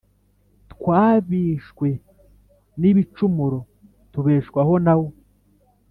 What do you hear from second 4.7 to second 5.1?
na wo.